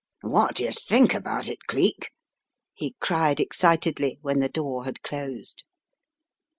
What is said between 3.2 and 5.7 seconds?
excitedly, when the door had closed.